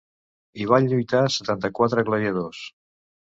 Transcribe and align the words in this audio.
Hi 0.61 0.65
van 0.69 0.87
lluitar 0.93 1.19
setanta-quatre 1.35 2.05
gladiadors. 2.09 2.63